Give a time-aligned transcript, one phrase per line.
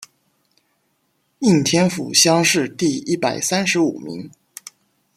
[1.41, 4.31] 应天府乡试第一百三十五名。